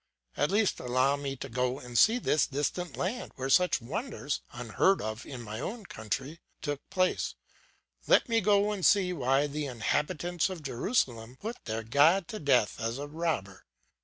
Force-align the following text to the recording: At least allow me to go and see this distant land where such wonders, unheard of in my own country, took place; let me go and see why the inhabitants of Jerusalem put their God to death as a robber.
At 0.35 0.49
least 0.49 0.79
allow 0.79 1.15
me 1.15 1.35
to 1.35 1.47
go 1.47 1.77
and 1.77 1.95
see 1.95 2.17
this 2.17 2.47
distant 2.47 2.97
land 2.97 3.33
where 3.35 3.51
such 3.51 3.79
wonders, 3.81 4.41
unheard 4.51 4.99
of 4.99 5.27
in 5.27 5.43
my 5.43 5.59
own 5.59 5.85
country, 5.85 6.39
took 6.63 6.81
place; 6.89 7.35
let 8.07 8.27
me 8.27 8.41
go 8.41 8.71
and 8.71 8.83
see 8.83 9.13
why 9.13 9.45
the 9.45 9.67
inhabitants 9.67 10.49
of 10.49 10.63
Jerusalem 10.63 11.35
put 11.39 11.63
their 11.65 11.83
God 11.83 12.27
to 12.29 12.39
death 12.39 12.79
as 12.81 12.97
a 12.97 13.05
robber. 13.05 13.67